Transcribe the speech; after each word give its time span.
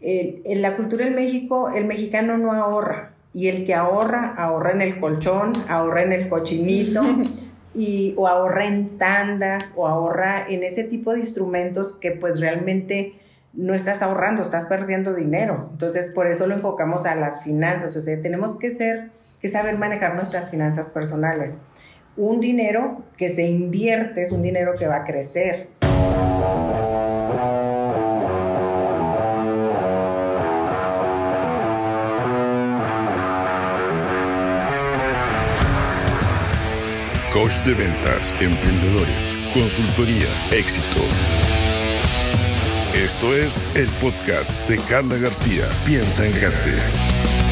en 0.00 0.62
la 0.62 0.76
cultura 0.76 1.06
en 1.06 1.14
México, 1.14 1.70
el 1.70 1.84
mexicano 1.84 2.38
no 2.38 2.52
ahorra. 2.52 3.12
Y 3.32 3.48
el 3.48 3.64
que 3.64 3.74
ahorra, 3.74 4.34
ahorra 4.36 4.72
en 4.72 4.82
el 4.82 4.98
colchón, 4.98 5.52
ahorra 5.68 6.02
en 6.02 6.12
el 6.12 6.28
cochinito, 6.28 7.02
y, 7.74 8.14
o 8.16 8.26
ahorra 8.26 8.66
en 8.66 8.98
tandas, 8.98 9.72
o 9.76 9.86
ahorra 9.86 10.46
en 10.48 10.62
ese 10.62 10.84
tipo 10.84 11.12
de 11.12 11.20
instrumentos 11.20 11.92
que 11.92 12.12
pues 12.12 12.40
realmente 12.40 13.20
no 13.52 13.74
estás 13.74 14.02
ahorrando, 14.02 14.42
estás 14.42 14.66
perdiendo 14.66 15.14
dinero. 15.14 15.68
Entonces, 15.72 16.08
por 16.08 16.26
eso 16.26 16.46
lo 16.46 16.54
enfocamos 16.54 17.06
a 17.06 17.14
las 17.14 17.42
finanzas. 17.42 17.96
O 17.96 18.00
sea, 18.00 18.20
tenemos 18.20 18.58
que 18.58 18.70
ser, 18.70 19.10
que 19.40 19.48
saber 19.48 19.78
manejar 19.78 20.14
nuestras 20.14 20.50
finanzas 20.50 20.88
personales. 20.88 21.56
Un 22.16 22.40
dinero 22.40 23.02
que 23.16 23.28
se 23.28 23.46
invierte 23.46 24.22
es 24.22 24.32
un 24.32 24.42
dinero 24.42 24.74
que 24.78 24.86
va 24.86 24.96
a 24.96 25.04
crecer. 25.04 25.68
De 37.64 37.74
ventas, 37.74 38.34
emprendedores, 38.40 39.36
consultoría, 39.52 40.48
éxito. 40.50 41.02
Esto 42.94 43.34
es 43.34 43.64
el 43.74 43.88
podcast 44.00 44.66
de 44.66 44.78
Carla 44.78 45.18
García. 45.18 45.64
Piensa 45.84 46.26
en 46.26 46.34
grande. 46.36 47.49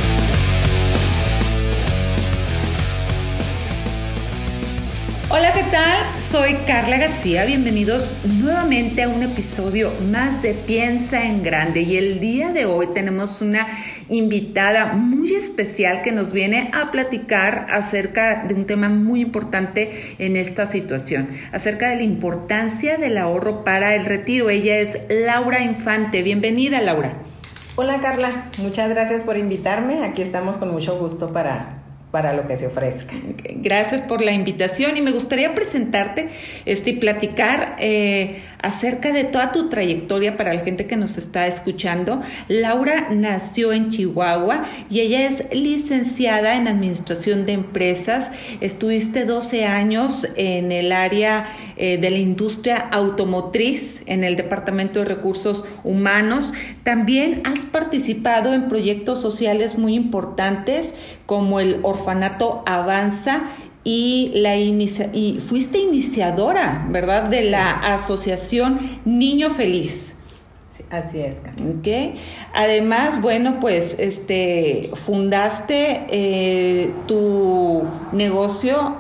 Hola, 5.31 5.53
¿qué 5.53 5.63
tal? 5.65 6.23
Soy 6.23 6.55
Carla 6.67 6.97
García. 6.97 7.45
Bienvenidos 7.45 8.15
nuevamente 8.25 9.03
a 9.03 9.11
un 9.11 9.23
episodio 9.23 9.93
más 10.11 10.41
de 10.41 10.55
Piensa 10.55 11.23
en 11.27 11.43
Grande. 11.43 11.83
Y 11.83 11.99
el 11.99 12.19
día 12.19 12.49
de 12.49 12.65
hoy 12.65 12.87
tenemos 12.95 13.43
una 13.43 13.67
invitada 14.09 14.95
muy 14.95 15.35
especial 15.35 16.01
que 16.01 16.13
nos 16.13 16.33
viene 16.33 16.71
a 16.73 16.91
platicar 16.91 17.67
acerca 17.71 18.45
de 18.45 18.55
un 18.55 18.65
tema 18.65 18.89
muy 18.89 19.21
importante 19.21 20.17
en 20.19 20.35
esta 20.39 20.65
situación, 20.65 21.29
acerca 21.53 21.91
de 21.91 21.97
la 21.97 22.05
importancia 22.05 22.97
del 22.97 23.19
ahorro 23.19 23.65
para 23.65 23.95
el 23.95 24.07
retiro. 24.07 24.49
Ella 24.49 24.79
es 24.79 24.99
Laura 25.11 25.61
Infante. 25.61 26.23
Bienvenida, 26.23 26.81
Laura. 26.81 27.19
Hola, 27.77 28.01
Carla. 28.01 28.47
Muchas 28.57 28.89
gracias 28.89 29.21
por 29.21 29.37
invitarme. 29.37 30.05
Aquí 30.07 30.23
estamos 30.23 30.57
con 30.57 30.73
mucho 30.73 30.99
gusto 30.99 31.35
para 31.35 31.83
para 32.11 32.33
lo 32.33 32.47
que 32.47 32.57
se 32.57 32.67
ofrezca. 32.67 33.15
Gracias 33.57 34.01
por 34.01 34.23
la 34.23 34.33
invitación 34.33 34.97
y 34.97 35.03
me 35.03 35.11
gustaría 35.11 35.55
presentarte 35.55 36.31
este, 36.65 36.91
y 36.91 36.93
platicar 36.95 37.77
eh, 37.79 38.43
acerca 38.63 39.13
de 39.13 39.25
toda 39.25 39.53
tu 39.53 39.69
trayectoria 39.69 40.37
para 40.37 40.55
la 40.55 40.61
gente 40.61 40.87
que 40.87 40.97
nos 40.97 41.19
está 41.19 41.47
escuchando. 41.47 42.23
Laura 42.49 43.09
nació 43.11 43.75
en 43.75 43.91
Chihuahua 43.91 44.65
y 44.89 45.01
ella 45.01 45.27
es 45.27 45.45
licenciada 45.53 46.57
en 46.57 46.67
Administración 46.67 47.45
de 47.45 47.53
Empresas. 47.53 48.33
Estuviste 48.61 49.27
12 49.27 49.67
años 49.67 50.27
en 50.37 50.73
el 50.73 50.93
área 50.93 51.47
eh, 51.77 51.99
de 51.99 52.11
la 52.11 52.19
industria 52.19 52.77
automotriz 52.91 54.03
en 54.07 54.25
el 54.25 54.37
Departamento 54.37 55.01
de 55.01 55.05
Recursos 55.05 55.67
Humanos. 55.85 56.55
También 56.85 57.43
has 57.45 57.67
participado 57.67 58.55
en 58.55 58.67
proyectos 58.69 59.21
sociales 59.21 59.77
muy 59.77 59.95
importantes 59.95 60.95
como 61.29 61.61
el 61.61 61.81
Orfanato 61.83 62.63
Avanza 62.65 63.43
y, 63.85 64.33
la 64.35 64.57
y 64.57 65.43
fuiste 65.47 65.77
iniciadora, 65.77 66.87
¿verdad?, 66.89 67.29
de 67.29 67.51
la 67.51 67.71
asociación 67.71 69.01
Niño 69.05 69.51
Feliz. 69.51 70.15
así 70.89 71.21
es, 71.21 71.43
¿Okay? 71.81 72.15
Además, 72.55 73.21
bueno, 73.21 73.61
pues 73.61 73.97
este 73.99 74.91
fundaste 74.95 76.07
eh, 76.09 76.95
tu 77.07 77.83
negocio 78.13 78.97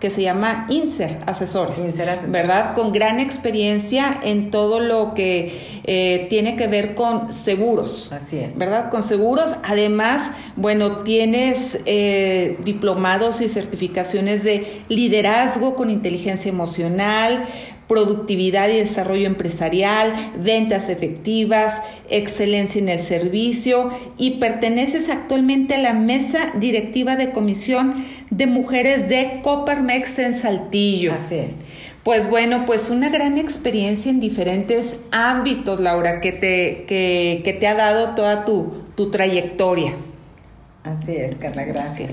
que 0.00 0.10
se 0.10 0.22
llama 0.22 0.66
INSER 0.68 1.18
Asesores, 1.26 1.98
¿verdad? 2.30 2.74
Con 2.74 2.92
gran 2.92 3.18
experiencia 3.18 4.20
en 4.22 4.50
todo 4.50 4.80
lo 4.80 5.14
que 5.14 5.80
eh, 5.84 6.26
tiene 6.30 6.56
que 6.56 6.66
ver 6.68 6.94
con 6.94 7.32
seguros. 7.32 8.12
Así 8.12 8.38
es. 8.38 8.56
¿Verdad? 8.56 8.90
Con 8.90 9.02
seguros. 9.02 9.56
Además, 9.64 10.32
bueno, 10.56 11.02
tienes 11.02 11.78
eh, 11.86 12.58
diplomados 12.64 13.40
y 13.40 13.48
certificaciones 13.48 14.44
de 14.44 14.84
liderazgo 14.88 15.74
con 15.74 15.90
inteligencia 15.90 16.48
emocional, 16.48 17.44
productividad 17.88 18.68
y 18.68 18.76
desarrollo 18.76 19.26
empresarial, 19.26 20.12
ventas 20.38 20.90
efectivas, 20.90 21.82
excelencia 22.10 22.80
en 22.80 22.90
el 22.90 22.98
servicio 22.98 23.90
y 24.18 24.32
perteneces 24.32 25.08
actualmente 25.08 25.74
a 25.74 25.78
la 25.78 25.94
mesa 25.94 26.52
directiva 26.56 27.16
de 27.16 27.32
comisión 27.32 27.94
de 28.30 28.46
mujeres 28.46 29.08
de 29.08 29.40
Coparmex 29.42 30.18
en 30.18 30.34
Saltillo. 30.34 31.14
Así 31.14 31.36
es. 31.36 31.72
Pues 32.04 32.30
bueno, 32.30 32.64
pues 32.66 32.90
una 32.90 33.10
gran 33.10 33.36
experiencia 33.38 34.10
en 34.10 34.20
diferentes 34.20 34.96
ámbitos, 35.10 35.80
Laura, 35.80 36.20
que 36.20 36.32
te, 36.32 36.84
que, 36.86 37.56
te 37.58 37.66
ha 37.66 37.74
dado 37.74 38.14
toda 38.14 38.44
tu, 38.44 38.72
tu 38.94 39.10
trayectoria. 39.10 39.92
Así 40.88 41.14
es, 41.16 41.36
Carla, 41.36 41.64
gracias. 41.64 42.12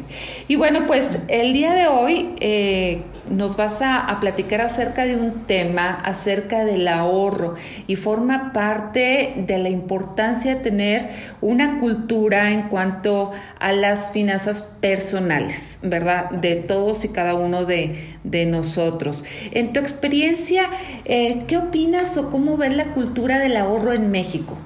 Y 0.49 0.57
bueno, 0.57 0.81
pues 0.85 1.17
el 1.29 1.53
día 1.53 1.73
de 1.73 1.87
hoy 1.87 2.35
eh, 2.41 3.03
nos 3.29 3.55
vas 3.55 3.81
a, 3.81 4.17
platicar 4.19 4.59
acerca 4.59 5.05
de 5.05 5.15
un 5.15 5.45
tema, 5.45 5.91
acerca 5.91 6.65
del 6.65 6.85
ahorro, 6.89 7.55
y 7.87 7.95
forma 7.95 8.51
parte 8.51 9.33
de 9.37 9.57
la 9.59 9.69
importancia 9.69 10.55
de 10.55 10.61
tener 10.61 11.09
una 11.39 11.79
cultura 11.79 12.51
en 12.51 12.63
cuanto 12.63 13.31
a 13.59 13.71
las 13.71 14.11
finanzas 14.11 14.61
personales, 14.61 15.79
¿verdad? 15.81 16.29
De 16.31 16.57
todos 16.57 17.05
y 17.05 17.09
cada 17.09 17.33
uno 17.33 17.63
de, 17.65 18.15
nosotros. 18.47 19.23
En 19.51 19.71
tu 19.71 19.79
experiencia, 19.79 20.63
eh, 21.05 21.43
¿qué 21.47 21.57
opinas 21.57 22.17
o 22.17 22.29
cómo 22.29 22.57
ves 22.57 22.75
la 22.75 22.87
cultura 22.87 23.39
del 23.39 23.55
ahorro 23.55 23.93
en 23.93 24.11
México? 24.11 24.57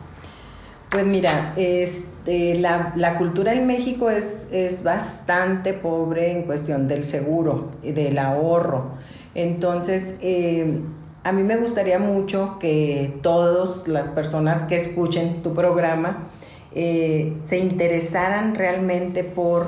Pues 0.89 1.05
mira, 1.05 1.53
este, 1.55 2.55
la, 2.55 3.15
cultura 3.19 3.53
en 3.53 3.67
México 3.67 4.09
es, 4.09 4.47
es, 4.51 4.81
bastante 4.81 5.73
pobre 5.73 6.31
en 6.31 6.43
cuestión 6.43 6.87
del 6.87 7.05
seguro 7.05 7.73
y 7.83 7.91
del 7.91 8.17
ahorro. 8.17 8.93
Entonces, 9.35 10.15
eh, 10.21 10.81
a 11.23 11.31
mí 11.31 11.43
me 11.43 11.57
gustaría 11.57 11.99
mucho 11.99 12.57
que 12.59 13.19
todas 13.21 13.87
las 13.87 14.07
personas 14.07 14.63
que 14.63 14.77
escuchen 14.77 15.43
tu 15.43 15.53
programa 15.53 16.29
eh, 16.73 17.33
se 17.35 17.59
interesaran 17.59 18.55
realmente 18.55 19.23
por 19.23 19.67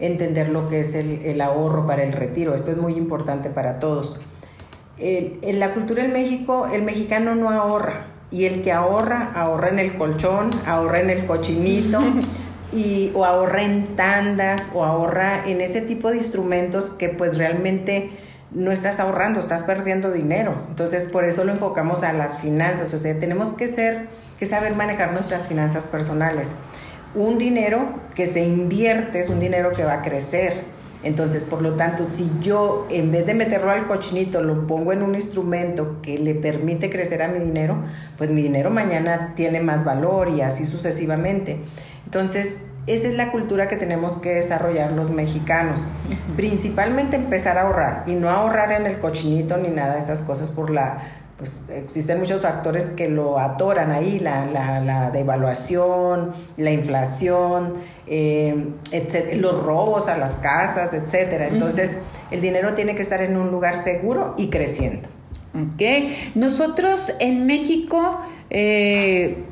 entender 0.00 0.50
lo 0.50 0.68
que 0.68 0.80
es 0.80 0.94
el, 0.94 1.40
ahorro 1.40 1.86
para 1.86 2.02
el 2.02 2.12
retiro. 2.12 2.54
Esto 2.54 2.72
es 2.72 2.76
muy 2.76 2.92
importante 2.92 3.48
para 3.48 3.78
todos. 3.78 4.20
en 4.98 5.60
la 5.60 5.72
cultura 5.72 6.04
en 6.04 6.12
México, 6.12 6.68
el 6.70 6.82
mexicano 6.82 7.34
no 7.34 7.48
ahorra 7.50 8.17
y 8.30 8.44
el 8.44 8.62
que 8.62 8.72
ahorra, 8.72 9.32
ahorra 9.34 9.68
en 9.70 9.78
el 9.78 9.96
colchón, 9.96 10.50
ahorra 10.66 11.00
en 11.00 11.10
el 11.10 11.26
cochinito, 11.26 12.00
y, 12.72 13.10
o 13.14 13.24
ahorra 13.24 13.62
en 13.62 13.96
tandas, 13.96 14.70
o 14.74 14.84
ahorra 14.84 15.44
en 15.46 15.60
ese 15.60 15.80
tipo 15.80 16.10
de 16.10 16.18
instrumentos 16.18 16.90
que 16.90 17.08
pues 17.08 17.38
realmente 17.38 18.10
no 18.50 18.70
estás 18.72 19.00
ahorrando, 19.00 19.40
estás 19.40 19.62
perdiendo 19.62 20.10
dinero. 20.10 20.54
Entonces, 20.68 21.04
por 21.04 21.24
eso 21.24 21.44
lo 21.44 21.52
enfocamos 21.52 22.02
a 22.02 22.12
las 22.12 22.38
finanzas. 22.38 22.92
O 22.94 22.98
sea, 22.98 23.18
tenemos 23.18 23.52
que 23.52 23.68
ser, 23.68 24.08
que 24.38 24.46
saber 24.46 24.74
manejar 24.74 25.12
nuestras 25.12 25.46
finanzas 25.46 25.84
personales. 25.84 26.48
Un 27.14 27.38
dinero 27.38 27.80
que 28.14 28.26
se 28.26 28.44
invierte 28.44 29.18
es 29.18 29.28
un 29.28 29.40
dinero 29.40 29.72
que 29.72 29.84
va 29.84 29.94
a 29.94 30.02
crecer 30.02 30.64
entonces, 31.02 31.44
por 31.44 31.62
lo 31.62 31.74
tanto, 31.74 32.04
si 32.04 32.30
yo 32.40 32.86
en 32.90 33.12
vez 33.12 33.24
de 33.24 33.34
meterlo 33.34 33.70
al 33.70 33.86
cochinito 33.86 34.42
lo 34.42 34.66
pongo 34.66 34.92
en 34.92 35.02
un 35.02 35.14
instrumento 35.14 36.02
que 36.02 36.18
le 36.18 36.34
permite 36.34 36.90
crecer 36.90 37.22
a 37.22 37.28
mi 37.28 37.38
dinero, 37.38 37.76
pues 38.16 38.30
mi 38.30 38.42
dinero 38.42 38.70
mañana 38.70 39.32
tiene 39.36 39.60
más 39.60 39.84
valor 39.84 40.28
y 40.30 40.40
así 40.40 40.66
sucesivamente. 40.66 41.58
Entonces, 42.04 42.66
esa 42.88 43.06
es 43.06 43.14
la 43.14 43.30
cultura 43.30 43.68
que 43.68 43.76
tenemos 43.76 44.16
que 44.16 44.30
desarrollar 44.30 44.92
los 44.92 45.10
mexicanos. 45.10 45.86
Principalmente 46.36 47.16
empezar 47.16 47.58
a 47.58 47.62
ahorrar 47.62 48.04
y 48.06 48.14
no 48.14 48.30
ahorrar 48.30 48.72
en 48.72 48.86
el 48.86 48.98
cochinito 48.98 49.56
ni 49.58 49.68
nada 49.68 49.92
de 49.92 49.98
esas 50.00 50.22
cosas 50.22 50.50
por 50.50 50.70
la 50.70 51.02
pues 51.38 51.62
existen 51.70 52.18
muchos 52.18 52.42
factores 52.42 52.90
que 52.90 53.08
lo 53.08 53.38
atoran 53.38 53.92
ahí, 53.92 54.18
la, 54.18 54.44
la, 54.80 55.10
devaluación, 55.12 56.34
la 56.56 56.72
inflación, 56.72 57.74
eh, 58.08 58.66
los 59.36 59.62
robos 59.62 60.08
a 60.08 60.18
las 60.18 60.34
casas, 60.36 60.92
etcétera. 60.92 61.46
Entonces, 61.46 61.98
el 62.32 62.40
dinero 62.40 62.74
tiene 62.74 62.96
que 62.96 63.02
estar 63.02 63.22
en 63.22 63.36
un 63.36 63.52
lugar 63.52 63.76
seguro 63.76 64.34
y 64.36 64.50
creciendo. 64.50 65.08
Ok, 65.54 65.82
nosotros 66.34 67.14
en 67.20 67.46
México 67.46 68.20
eh, 68.50 69.44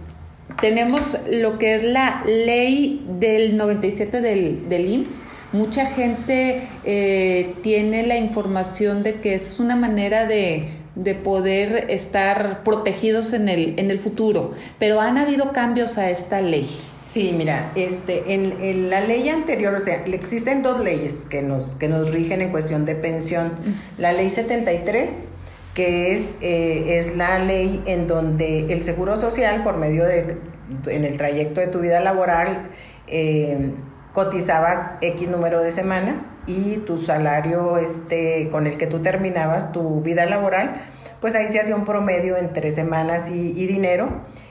tenemos 0.60 1.20
lo 1.30 1.58
que 1.58 1.76
es 1.76 1.84
la 1.84 2.24
ley 2.26 3.06
del 3.20 3.56
97 3.56 4.20
del, 4.22 4.68
del 4.68 4.90
IMSS. 4.90 5.22
Mucha 5.52 5.86
gente 5.86 6.68
eh, 6.82 7.54
tiene 7.62 8.04
la 8.04 8.16
información 8.16 9.04
de 9.04 9.20
que 9.20 9.34
es 9.34 9.60
una 9.60 9.76
manera 9.76 10.26
de 10.26 10.84
de 10.96 11.14
poder 11.14 11.90
estar 11.90 12.64
protegidos 12.64 13.34
en 13.34 13.48
el, 13.48 13.78
en 13.78 13.90
el 13.90 14.00
futuro, 14.00 14.52
pero 14.78 15.00
han 15.00 15.18
habido 15.18 15.52
cambios 15.52 15.98
a 15.98 16.10
esta 16.10 16.40
ley. 16.40 16.68
Sí, 17.00 17.34
mira, 17.36 17.70
este, 17.76 18.34
en, 18.34 18.90
la 18.90 19.02
ley 19.02 19.28
anterior, 19.28 19.74
o 19.74 19.78
sea, 19.78 20.02
existen 20.06 20.62
dos 20.62 20.80
leyes 20.80 21.26
que 21.26 21.42
nos, 21.42 21.76
que 21.76 21.88
nos 21.88 22.10
rigen 22.12 22.40
en 22.40 22.50
cuestión 22.50 22.86
de 22.86 22.96
pensión. 22.96 23.52
La 23.98 24.12
ley 24.12 24.30
73, 24.30 25.28
que 25.74 26.14
es, 26.14 26.36
eh, 26.40 26.96
es 26.96 27.14
la 27.14 27.38
ley 27.38 27.82
en 27.86 28.08
donde 28.08 28.72
el 28.72 28.82
Seguro 28.82 29.16
Social, 29.16 29.62
por 29.62 29.76
medio 29.76 30.04
de, 30.04 30.38
en 30.86 31.04
el 31.04 31.18
trayecto 31.18 31.60
de 31.60 31.66
tu 31.66 31.80
vida 31.80 32.00
laboral, 32.00 32.70
eh, 33.06 33.70
cotizabas 34.16 34.92
X 35.02 35.28
número 35.28 35.62
de 35.62 35.70
semanas 35.70 36.32
y 36.46 36.78
tu 36.86 36.96
salario 36.96 37.76
este, 37.76 38.48
con 38.50 38.66
el 38.66 38.78
que 38.78 38.86
tú 38.86 39.00
terminabas 39.00 39.72
tu 39.72 40.00
vida 40.00 40.24
laboral, 40.24 40.80
pues 41.20 41.34
ahí 41.34 41.50
se 41.50 41.60
hacía 41.60 41.76
un 41.76 41.84
promedio 41.84 42.38
entre 42.38 42.72
semanas 42.72 43.28
y, 43.28 43.66
dinero 43.66 44.08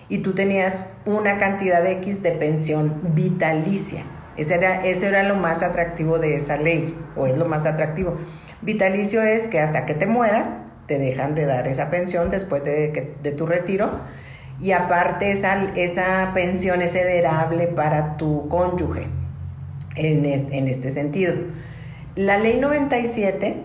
y 0.08 0.20
tú 0.20 0.34
tenías 0.36 0.88
una 1.08 1.40
cantidad 1.40 1.82
de 1.82 1.94
X 1.94 2.22
de 2.22 2.34
pensión 2.34 3.02
vitalicia. 3.16 4.04
Ese 4.38 4.54
era, 4.54 4.86
ese 4.86 5.08
era 5.08 5.24
lo 5.24 5.34
más 5.34 5.64
atractivo 5.64 6.20
de 6.20 6.36
esa 6.36 6.58
ley, 6.58 6.96
o 7.16 7.26
es 7.26 7.36
lo 7.36 7.46
más 7.46 7.66
atractivo. 7.66 8.18
Vitalicio 8.62 9.24
es 9.24 9.48
que 9.48 9.62
hasta 9.62 9.88
que 9.88 9.96
te 9.96 10.06
mueras, 10.06 10.60
te 10.86 11.00
dejan 11.00 11.34
de 11.34 11.48
dar 11.48 11.68
esa 11.68 11.90
pensión 11.90 12.30
después 12.30 12.64
de, 12.64 13.16
de 13.20 13.32
tu 13.32 13.48
retiro. 13.48 13.90
Y 14.62 14.74
aparte 14.74 15.32
esa, 15.32 15.72
esa 15.76 16.30
pensión 16.36 16.84
es 16.84 16.94
heredable 16.94 17.66
para 17.66 18.16
tu 18.18 18.48
cónyuge 18.48 19.25
en, 19.96 20.26
en 20.26 20.68
este 20.68 20.92
sentido. 20.92 21.34
La 22.16 22.38
ley 22.38 22.60
97, 22.60 23.58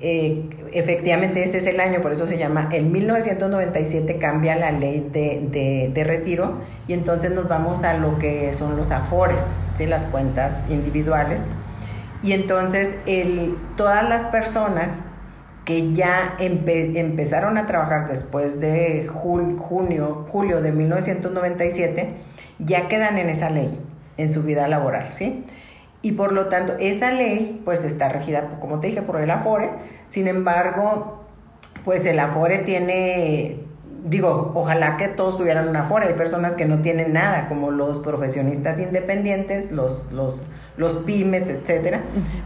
eh, 0.00 0.50
efectivamente 0.72 1.42
ese 1.42 1.56
es 1.56 1.66
el 1.66 1.80
año, 1.80 2.02
por 2.02 2.12
eso 2.12 2.26
se 2.26 2.36
llama, 2.36 2.68
en 2.72 2.92
1997 2.92 4.18
cambia 4.18 4.54
la 4.56 4.70
ley 4.70 5.08
de, 5.10 5.90
de, 5.92 6.04
retiro 6.04 6.58
y 6.86 6.92
entonces 6.92 7.30
nos 7.30 7.48
vamos 7.48 7.82
a 7.82 7.94
lo 7.94 8.18
que 8.18 8.52
son 8.52 8.76
los 8.76 8.90
afores, 8.90 9.56
¿sí? 9.74 9.86
las 9.86 10.04
cuentas 10.06 10.66
individuales. 10.68 11.44
Y 12.22 12.32
entonces 12.32 12.96
el, 13.06 13.56
todas 13.78 14.06
las 14.06 14.24
personas 14.24 15.02
que 15.64 15.94
ya 15.94 16.36
empezaron 16.38 17.56
a 17.56 17.66
trabajar 17.66 18.08
después 18.08 18.60
de 18.60 19.08
junio, 19.08 20.26
julio 20.28 20.60
de 20.60 20.72
1997, 20.72 22.10
ya 22.58 22.88
quedan 22.88 23.16
en 23.16 23.30
esa 23.30 23.48
ley, 23.48 23.80
en 24.18 24.30
su 24.30 24.42
vida 24.42 24.68
laboral, 24.68 25.12
¿sí? 25.12 25.44
Y 26.06 26.12
por 26.12 26.30
lo 26.30 26.46
tanto 26.46 26.74
esa 26.78 27.10
ley 27.10 27.60
pues 27.64 27.82
está 27.82 28.08
regida, 28.08 28.60
como 28.60 28.78
te 28.78 28.86
dije, 28.86 29.02
por 29.02 29.20
el 29.20 29.28
Afore. 29.28 29.70
Sin 30.06 30.28
embargo, 30.28 31.24
pues 31.84 32.06
el 32.06 32.20
Afore 32.20 32.58
tiene, 32.58 33.56
digo, 34.04 34.52
ojalá 34.54 34.98
que 34.98 35.08
todos 35.08 35.36
tuvieran 35.36 35.68
un 35.68 35.74
Afore. 35.74 36.06
Hay 36.06 36.14
personas 36.14 36.54
que 36.54 36.64
no 36.64 36.80
tienen 36.80 37.12
nada, 37.12 37.48
como 37.48 37.72
los 37.72 37.98
profesionistas 37.98 38.78
independientes, 38.78 39.72
los, 39.72 40.12
los, 40.12 40.46
los 40.76 40.94
pymes, 40.98 41.48
etcétera. 41.48 42.02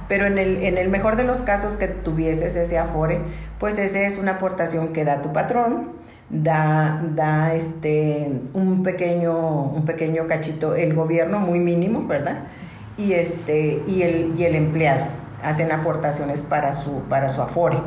Pero 0.09 0.25
en 0.25 0.39
el, 0.39 0.63
en 0.63 0.79
el 0.79 0.89
mejor 0.89 1.17
de 1.17 1.25
los 1.25 1.37
casos 1.43 1.75
que 1.75 1.87
tuvieses 1.89 2.57
ese 2.57 2.79
Afore, 2.79 3.21
pues 3.59 3.77
esa 3.77 4.01
es 4.01 4.17
una 4.17 4.37
aportación 4.37 4.95
que 4.95 5.05
da 5.05 5.21
tu 5.21 5.35
patrón, 5.35 5.91
da, 6.31 6.99
da 7.15 7.53
este, 7.53 8.27
un, 8.55 8.83
pequeño, 8.83 9.65
un 9.65 9.85
pequeño 9.85 10.27
cachito 10.27 10.77
el 10.77 10.95
gobierno, 10.95 11.41
muy 11.41 11.59
mínimo, 11.59 12.07
¿verdad? 12.07 12.45
Y, 13.01 13.15
este, 13.15 13.83
y, 13.87 14.03
el, 14.03 14.35
y 14.37 14.45
el 14.45 14.55
empleado 14.55 15.07
hacen 15.43 15.73
aportaciones 15.73 16.43
para 16.43 16.73
su, 16.73 17.03
para 17.03 17.29
su 17.29 17.41
afore. 17.41 17.79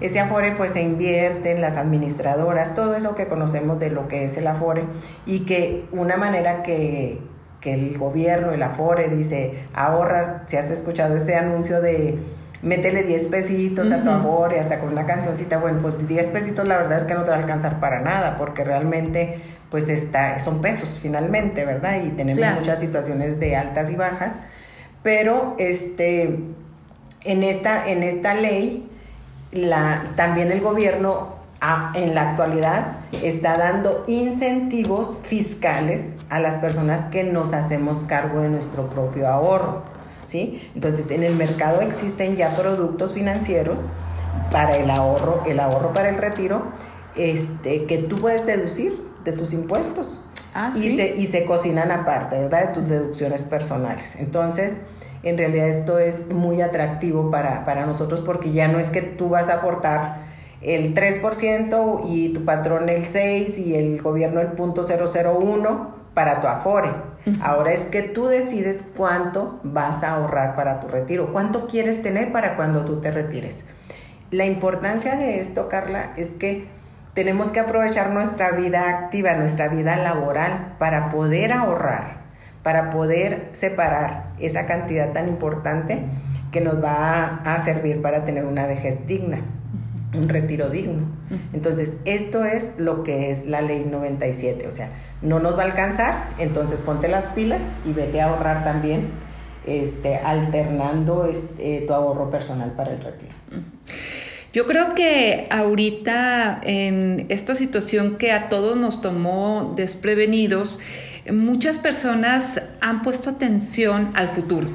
Ese 0.00 0.20
afore 0.20 0.52
pues 0.52 0.72
se 0.72 0.82
invierte 0.82 1.52
en 1.52 1.60
las 1.60 1.76
administradoras, 1.76 2.74
todo 2.74 2.94
eso 2.94 3.14
que 3.14 3.26
conocemos 3.26 3.78
de 3.78 3.90
lo 3.90 4.08
que 4.08 4.24
es 4.24 4.36
el 4.36 4.46
afore 4.46 4.84
y 5.26 5.40
que 5.40 5.84
una 5.92 6.16
manera 6.16 6.62
que, 6.62 7.18
que 7.60 7.74
el 7.74 7.98
gobierno, 7.98 8.52
el 8.52 8.62
afore 8.62 9.08
dice, 9.08 9.64
ahorra, 9.74 10.44
si 10.46 10.56
has 10.56 10.70
escuchado 10.70 11.16
ese 11.16 11.36
anuncio 11.36 11.80
de 11.80 12.18
métele 12.62 13.02
10 13.02 13.28
pesitos 13.28 13.90
a 13.90 14.02
tu 14.02 14.10
afore, 14.10 14.60
hasta 14.60 14.80
con 14.80 14.90
una 14.90 15.06
cancioncita, 15.06 15.58
bueno, 15.58 15.78
pues 15.80 16.06
10 16.06 16.26
pesitos 16.26 16.68
la 16.68 16.76
verdad 16.76 16.98
es 16.98 17.04
que 17.04 17.14
no 17.14 17.22
te 17.22 17.30
va 17.30 17.36
a 17.36 17.38
alcanzar 17.38 17.80
para 17.80 18.00
nada, 18.00 18.36
porque 18.38 18.64
realmente 18.64 19.40
pues 19.70 19.88
está, 19.88 20.38
son 20.40 20.60
pesos 20.60 20.98
finalmente, 21.00 21.64
¿verdad? 21.64 22.02
Y 22.04 22.10
tenemos 22.10 22.44
muchas 22.56 22.80
situaciones 22.80 23.38
de 23.38 23.56
altas 23.56 23.90
y 23.90 23.96
bajas, 23.96 24.32
pero 25.02 25.54
este, 25.58 26.38
en, 27.22 27.44
esta, 27.44 27.88
en 27.88 28.02
esta 28.02 28.34
ley 28.34 28.88
la, 29.52 30.12
también 30.16 30.52
el 30.52 30.60
gobierno 30.60 31.40
en 31.94 32.14
la 32.14 32.30
actualidad 32.30 32.96
está 33.22 33.58
dando 33.58 34.04
incentivos 34.06 35.18
fiscales 35.22 36.14
a 36.30 36.40
las 36.40 36.56
personas 36.56 37.04
que 37.06 37.24
nos 37.24 37.52
hacemos 37.52 38.04
cargo 38.04 38.40
de 38.40 38.48
nuestro 38.48 38.88
propio 38.88 39.28
ahorro. 39.28 39.82
¿sí? 40.24 40.70
Entonces, 40.74 41.10
en 41.10 41.22
el 41.22 41.36
mercado 41.36 41.82
existen 41.82 42.36
ya 42.36 42.56
productos 42.56 43.12
financieros 43.12 43.80
para 44.50 44.76
el 44.76 44.90
ahorro, 44.90 45.42
el 45.46 45.60
ahorro 45.60 45.92
para 45.92 46.08
el 46.08 46.16
retiro, 46.16 46.62
este, 47.14 47.84
que 47.84 47.98
tú 47.98 48.16
puedes 48.16 48.46
deducir 48.46 48.98
de 49.24 49.32
tus 49.32 49.52
impuestos. 49.52 50.24
Ah, 50.54 50.70
y, 50.74 50.96
se, 50.96 51.16
y 51.16 51.26
se 51.26 51.44
cocinan 51.44 51.90
aparte, 51.92 52.38
¿verdad? 52.38 52.68
De 52.68 52.74
tus 52.74 52.88
deducciones 52.88 53.42
personales. 53.42 54.16
Entonces, 54.16 54.80
en 55.22 55.38
realidad 55.38 55.68
esto 55.68 55.98
es 55.98 56.28
muy 56.28 56.62
atractivo 56.62 57.30
para, 57.30 57.64
para 57.64 57.86
nosotros 57.86 58.20
porque 58.20 58.52
ya 58.52 58.68
no 58.68 58.78
es 58.78 58.90
que 58.90 59.02
tú 59.02 59.28
vas 59.28 59.48
a 59.48 59.54
aportar 59.54 60.30
el 60.62 60.94
3% 60.94 62.02
y 62.06 62.30
tu 62.30 62.44
patrón 62.44 62.88
el 62.88 63.04
6 63.04 63.58
y 63.58 63.74
el 63.74 64.02
gobierno 64.02 64.40
el 64.40 64.48
punto 64.48 64.82
001 64.82 66.00
para 66.14 66.40
tu 66.40 66.48
afore. 66.48 66.90
Ahora 67.42 67.72
es 67.72 67.84
que 67.84 68.02
tú 68.02 68.26
decides 68.26 68.82
cuánto 68.96 69.60
vas 69.62 70.02
a 70.02 70.14
ahorrar 70.14 70.56
para 70.56 70.80
tu 70.80 70.88
retiro, 70.88 71.32
cuánto 71.32 71.66
quieres 71.66 72.02
tener 72.02 72.32
para 72.32 72.56
cuando 72.56 72.84
tú 72.84 73.00
te 73.00 73.10
retires. 73.10 73.64
La 74.30 74.46
importancia 74.46 75.16
de 75.16 75.38
esto, 75.38 75.68
Carla, 75.68 76.12
es 76.16 76.30
que 76.30 76.66
tenemos 77.14 77.48
que 77.48 77.60
aprovechar 77.60 78.10
nuestra 78.10 78.52
vida 78.52 78.88
activa, 78.88 79.34
nuestra 79.34 79.68
vida 79.68 79.96
laboral, 79.96 80.74
para 80.78 81.08
poder 81.08 81.52
ahorrar, 81.52 82.20
para 82.62 82.90
poder 82.90 83.48
separar 83.52 84.32
esa 84.38 84.66
cantidad 84.66 85.12
tan 85.12 85.28
importante 85.28 86.04
que 86.52 86.60
nos 86.60 86.82
va 86.82 87.40
a, 87.44 87.58
servir 87.58 88.02
para 88.02 88.24
tener 88.24 88.44
una 88.44 88.66
vejez 88.66 89.06
digna, 89.06 89.40
un 90.14 90.28
retiro 90.28 90.68
digno. 90.68 91.02
Entonces, 91.52 91.96
esto 92.04 92.44
es 92.44 92.74
lo 92.78 93.04
que 93.04 93.30
es 93.30 93.46
la 93.46 93.60
ley 93.60 93.86
97, 93.88 94.66
o 94.66 94.72
sea, 94.72 94.90
no 95.22 95.38
nos 95.38 95.56
va 95.56 95.62
a 95.62 95.66
alcanzar, 95.66 96.30
entonces 96.38 96.80
ponte 96.80 97.06
las 97.08 97.26
pilas 97.26 97.62
y 97.84 97.92
vete 97.92 98.20
a 98.20 98.28
ahorrar 98.28 98.64
también, 98.64 99.10
este, 99.66 100.16
alternando 100.16 101.26
este, 101.26 101.82
tu 101.82 101.92
ahorro 101.92 102.30
personal 102.30 102.72
para 102.72 102.92
el 102.92 103.00
retiro. 103.00 103.32
Yo 104.52 104.66
creo 104.66 104.94
que 104.96 105.46
ahorita 105.50 106.60
en 106.64 107.26
esta 107.28 107.54
situación 107.54 108.16
que 108.18 108.32
a 108.32 108.48
todos 108.48 108.76
nos 108.76 109.00
tomó 109.00 109.74
desprevenidos, 109.76 110.80
muchas 111.30 111.78
personas 111.78 112.60
han 112.80 113.02
puesto 113.02 113.30
atención 113.30 114.10
al 114.14 114.28
futuro. 114.28 114.68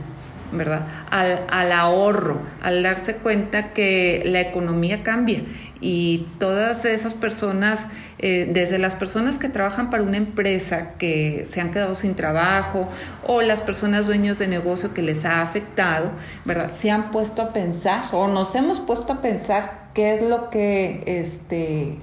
¿verdad? 0.51 0.87
Al, 1.09 1.71
ahorro, 1.71 2.41
al 2.61 2.83
darse 2.83 3.17
cuenta 3.17 3.73
que 3.73 4.23
la 4.25 4.39
economía 4.39 5.03
cambia 5.03 5.41
y 5.85 6.25
todas 6.39 6.83
esas 6.83 7.13
personas, 7.13 7.89
eh, 8.17 8.49
desde 8.51 8.79
las 8.79 8.95
personas 8.95 9.37
que 9.37 9.49
trabajan 9.49 9.91
para 9.91 10.01
una 10.01 10.17
empresa 10.17 10.93
que 10.97 11.45
se 11.47 11.61
han 11.61 11.69
quedado 11.69 11.93
sin 11.93 12.15
trabajo 12.15 12.89
o 13.23 13.43
las 13.43 13.61
personas 13.61 14.07
dueños 14.07 14.39
de 14.39 14.47
negocio 14.47 14.95
que 14.95 15.03
les 15.03 15.25
ha 15.25 15.43
afectado, 15.43 16.09
¿verdad? 16.43 16.71
Se 16.71 16.89
han 16.89 17.11
puesto 17.11 17.43
a 17.43 17.53
pensar 17.53 18.05
o 18.13 18.27
nos 18.27 18.55
hemos 18.55 18.79
puesto 18.79 19.13
a 19.13 19.21
pensar 19.21 19.89
qué 19.93 20.15
es 20.15 20.23
lo 20.23 20.49
que, 20.49 21.03
este, 21.05 21.99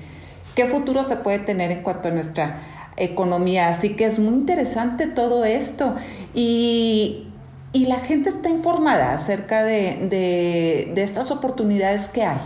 qué 0.55 0.67
futuro 0.67 1.03
se 1.03 1.17
puede 1.17 1.41
tener 1.41 1.73
en 1.73 1.83
cuanto 1.83 2.07
a 2.07 2.13
nuestra 2.13 2.61
economía. 2.97 3.71
Así 3.71 3.97
que 3.97 4.05
es 4.05 4.21
muy 4.21 4.35
interesante 4.35 5.09
todo 5.09 5.45
esto 5.45 5.97
y, 6.35 7.27
y 7.73 7.87
la 7.87 7.99
gente 7.99 8.29
está 8.29 8.49
informada 8.49 9.13
acerca 9.13 9.65
de, 9.65 10.93
estas 10.95 11.33
oportunidades 11.33 12.07
que 12.07 12.23
hay. 12.23 12.39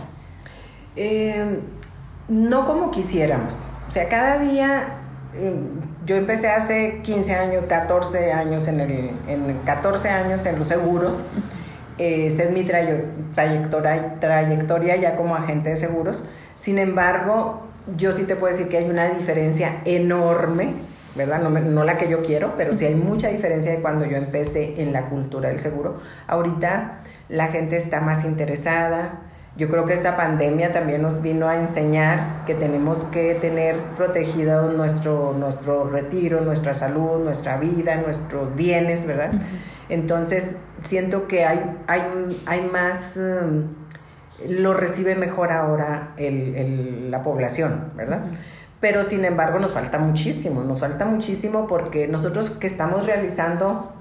Eh, 0.97 1.59
no 2.27 2.65
como 2.65 2.91
quisiéramos. 2.91 3.65
O 3.87 3.91
sea, 3.91 4.09
cada 4.09 4.39
día, 4.39 4.97
mm, 5.33 6.05
yo 6.05 6.15
empecé 6.15 6.49
hace 6.49 7.01
15 7.03 7.35
años, 7.35 7.63
14 7.69 8.33
años 8.33 8.67
en 8.67 8.81
el, 8.81 9.11
en 9.27 9.59
14 9.63 10.09
años 10.09 10.45
en 10.45 10.59
los 10.59 10.67
seguros. 10.67 11.23
esa 11.97 12.43
es 12.43 12.51
mi 12.51 12.63
trayectoria, 12.63 14.19
trayectoria 14.19 14.95
ya 14.97 15.15
como 15.15 15.35
agente 15.35 15.69
de 15.69 15.77
seguros. 15.77 16.27
Sin 16.55 16.77
embargo, 16.79 17.67
yo 17.95 18.11
sí 18.11 18.23
te 18.25 18.35
puedo 18.35 18.53
decir 18.53 18.67
que 18.69 18.77
hay 18.77 18.89
una 18.89 19.09
diferencia 19.09 19.81
enorme 19.85 20.73
¿verdad? 21.17 21.41
No, 21.41 21.83
la 21.83 21.97
que 21.97 22.07
yo 22.07 22.21
quiero, 22.23 22.53
pero 22.55 22.73
sí 22.73 22.85
hay 22.85 22.95
mucha 22.95 23.29
diferencia 23.29 23.71
de 23.71 23.81
cuando 23.81 24.05
yo 24.05 24.15
empecé 24.15 24.81
en 24.81 24.93
la 24.93 25.09
cultura 25.09 25.49
del 25.49 25.59
seguro. 25.59 25.99
Ahorita 26.27 26.99
la 27.27 27.47
gente 27.47 27.75
está 27.75 27.99
más 27.99 28.23
interesada, 28.23 29.19
Yo 29.57 29.69
creo 29.69 29.85
que 29.85 29.93
esta 29.93 30.15
pandemia 30.15 30.71
también 30.71 31.01
nos 31.01 31.21
vino 31.23 31.49
a 31.49 31.57
enseñar 31.57 32.45
que 32.45 32.53
tenemos 32.53 33.03
que 33.05 33.33
tener 33.35 33.75
protegido 33.95 34.71
nuestro, 34.71 35.33
nuestro 35.33 35.89
retiro, 35.89 36.41
nuestra 36.41 36.75
salud, 36.75 37.23
nuestra 37.23 37.57
vida, 37.57 37.95
nuestros 37.95 38.55
bienes, 38.55 39.07
¿verdad? 39.07 39.31
Entonces, 39.89 40.57
siento 40.83 41.27
que 41.27 41.45
hay, 41.45 41.75
hay, 41.87 42.01
hay 42.45 42.69
más, 42.71 43.17
um, 43.17 43.69
lo 44.47 44.75
recibe 44.75 45.15
mejor 45.15 45.51
ahora 45.51 46.13
la 46.17 47.23
población, 47.23 47.93
¿verdad? 47.95 48.19
Pero 48.79 49.01
sin 49.03 49.25
embargo 49.25 49.57
nos 49.57 49.73
falta 49.73 49.97
muchísimo, 49.97 50.63
nos 50.63 50.81
falta 50.81 51.05
muchísimo 51.05 51.65
porque 51.65 52.07
nosotros 52.07 52.51
que 52.51 52.67
estamos 52.67 53.07
realizando 53.07 53.91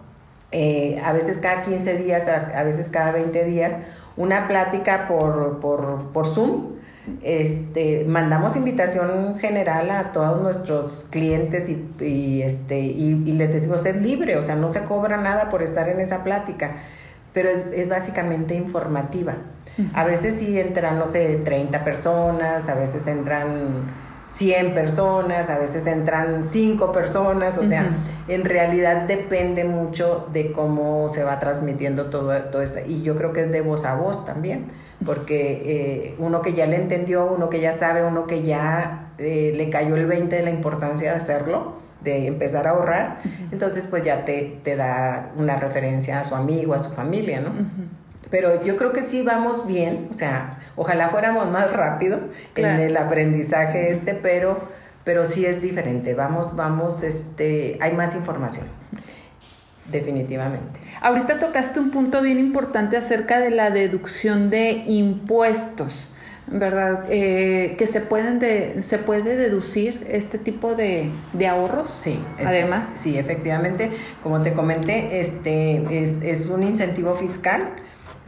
eh, 0.52 1.00
a 1.02 1.12
veces 1.12 1.38
cada 1.38 1.62
15 1.62 1.96
días, 1.96 2.28
a, 2.28 2.62
veces 2.62 2.88
cada 2.90 3.10
20 3.12 3.44
días, 3.44 3.74
una 4.16 4.48
plática 4.48 5.06
por, 5.08 5.60
por, 5.60 6.12
por 6.12 6.26
Zoom. 6.26 6.76
Este, 7.22 8.04
mandamos 8.04 8.56
invitación 8.56 9.38
general 9.38 9.90
a 9.90 10.10
todos 10.10 10.42
nuestros 10.42 11.06
clientes 11.10 11.68
y, 11.68 11.88
y 12.00 12.42
este, 12.42 12.80
y, 12.80 13.14
les 13.14 13.52
decimos 13.52 13.86
es 13.86 14.02
libre, 14.02 14.36
o 14.36 14.42
sea, 14.42 14.56
no 14.56 14.70
se 14.70 14.82
cobra 14.84 15.16
nada 15.16 15.48
por 15.48 15.62
estar 15.62 15.88
en 15.88 16.00
esa 16.00 16.24
plática, 16.24 16.78
pero 17.32 17.48
es, 17.48 17.64
es 17.72 17.88
básicamente 17.88 18.54
informativa. 18.54 19.36
A 19.92 20.04
veces 20.04 20.38
sí 20.38 20.58
entran, 20.58 20.98
no 20.98 21.06
sé, 21.06 21.36
30 21.44 21.84
personas, 21.84 22.68
a 22.68 22.74
veces 22.74 23.06
entran 23.06 23.84
100 24.26 24.74
personas, 24.74 25.48
a 25.48 25.58
veces 25.58 25.86
entran 25.86 26.44
5 26.44 26.92
personas, 26.92 27.58
o 27.58 27.64
sea, 27.64 27.88
en 28.28 28.44
realidad 28.44 29.02
depende 29.06 29.64
mucho 29.64 30.28
de 30.32 30.52
cómo 30.52 31.08
se 31.08 31.22
va 31.22 31.38
transmitiendo 31.38 32.06
todo, 32.06 32.36
todo 32.44 32.60
esto. 32.60 32.80
Y 32.86 33.02
yo 33.02 33.16
creo 33.16 33.32
que 33.32 33.42
es 33.42 33.52
de 33.52 33.60
voz 33.60 33.84
a 33.84 33.94
voz 33.94 34.26
también, 34.26 34.66
porque 35.04 35.62
eh, 35.64 36.14
uno 36.18 36.42
que 36.42 36.54
ya 36.54 36.66
le 36.66 36.76
entendió, 36.76 37.26
uno 37.26 37.48
que 37.48 37.60
ya 37.60 37.72
sabe, 37.72 38.04
uno 38.04 38.26
que 38.26 38.42
ya 38.42 39.12
eh, 39.18 39.52
le 39.56 39.70
cayó 39.70 39.94
el 39.96 40.06
20 40.06 40.34
de 40.34 40.42
la 40.42 40.50
importancia 40.50 41.12
de 41.12 41.16
hacerlo, 41.16 41.74
de 42.02 42.26
empezar 42.26 42.66
a 42.66 42.70
ahorrar, 42.70 43.20
entonces 43.50 43.86
pues 43.88 44.04
ya 44.04 44.24
te, 44.24 44.58
te, 44.62 44.76
da 44.76 45.32
una 45.36 45.56
referencia 45.56 46.20
a 46.20 46.24
su 46.24 46.34
amigo, 46.34 46.74
a 46.74 46.78
su 46.78 46.92
familia, 46.92 47.40
¿no? 47.40 47.50
Pero 48.30 48.64
yo 48.64 48.76
creo 48.76 48.92
que 48.92 49.02
sí 49.02 49.22
vamos 49.22 49.66
bien, 49.66 50.08
o 50.10 50.14
sea, 50.14 50.58
ojalá 50.76 51.08
fuéramos 51.08 51.50
más 51.50 51.72
rápido 51.72 52.20
en 52.54 52.66
el 52.66 52.96
aprendizaje 52.96 53.90
este, 53.90 54.14
pero, 54.14 54.60
pero 55.04 55.24
sí 55.24 55.44
es 55.44 55.62
diferente. 55.62 56.14
Vamos, 56.14 56.54
vamos, 56.54 57.02
este, 57.02 57.78
hay 57.80 57.94
más 57.94 58.14
información. 58.14 58.66
Definitivamente. 59.90 60.80
Ahorita 61.00 61.38
tocaste 61.38 61.78
un 61.78 61.90
punto 61.90 62.20
bien 62.20 62.38
importante 62.38 62.96
acerca 62.96 63.38
de 63.38 63.50
la 63.50 63.70
deducción 63.70 64.50
de 64.50 64.82
impuestos, 64.86 66.12
¿verdad? 66.48 67.04
Eh, 67.08 67.76
que 67.78 67.86
se 67.86 68.00
pueden 68.00 68.40
de, 68.40 68.82
se 68.82 68.98
puede 68.98 69.36
deducir 69.36 70.04
este 70.10 70.38
tipo 70.38 70.74
de, 70.74 71.10
de 71.34 71.46
ahorros. 71.46 71.88
Sí, 71.90 72.18
además. 72.44 72.88
Sí, 72.88 73.16
efectivamente, 73.16 73.92
como 74.24 74.42
te 74.42 74.54
comenté, 74.54 75.20
este 75.20 76.02
es, 76.02 76.22
es 76.22 76.46
un 76.46 76.64
incentivo 76.64 77.14
fiscal 77.14 77.70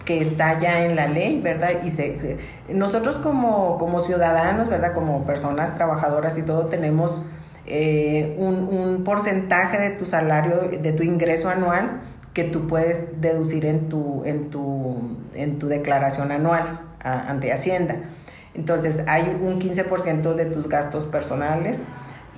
que 0.04 0.20
está 0.20 0.58
ya 0.60 0.84
en 0.84 0.96
la 0.96 1.06
ley, 1.06 1.40
¿verdad? 1.42 1.82
Y 1.84 1.90
se, 1.90 2.38
nosotros 2.68 3.16
como, 3.16 3.78
como 3.78 4.00
ciudadanos, 4.00 4.68
¿verdad? 4.68 4.94
Como 4.94 5.24
personas 5.24 5.74
trabajadoras 5.76 6.38
y 6.38 6.42
todo, 6.42 6.66
tenemos 6.66 7.26
eh, 7.66 8.34
un, 8.38 9.04
porcentaje 9.04 9.78
de 9.78 9.90
tu 9.90 10.06
salario, 10.06 10.70
de 10.80 10.92
tu 10.92 11.02
ingreso 11.02 11.48
anual 11.50 12.00
que 12.32 12.44
tú 12.44 12.66
puedes 12.66 13.20
deducir 13.20 13.66
en 13.66 13.88
tu, 13.88 14.22
en 14.24 14.50
tu, 14.50 14.96
en 15.34 15.58
tu 15.58 15.68
declaración 15.68 16.32
anual 16.32 16.80
ante 17.00 17.52
Hacienda. 17.52 17.96
Entonces 18.54 19.04
hay 19.06 19.38
un 19.42 19.60
15% 19.60 20.34
de 20.34 20.46
tus 20.46 20.68
gastos 20.68 21.04
personales 21.04 21.84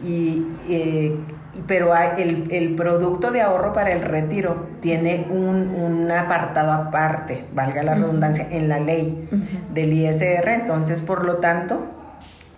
y, 0.04 0.46
eh, 0.68 1.16
pero 1.66 1.94
el, 1.96 2.46
el, 2.50 2.74
producto 2.76 3.30
de 3.30 3.40
ahorro 3.40 3.72
para 3.72 3.92
el 3.92 4.02
retiro 4.02 4.68
tiene 4.80 5.26
un, 5.30 5.74
un 5.74 6.10
apartado 6.10 6.72
aparte, 6.72 7.44
valga 7.52 7.82
la 7.82 7.94
redundancia, 7.94 8.46
en 8.50 8.68
la 8.68 8.78
ley 8.78 9.28
del 9.72 9.92
ISR, 9.92 10.48
entonces 10.48 11.00
por 11.00 11.24
lo 11.24 11.36
tanto 11.36 11.86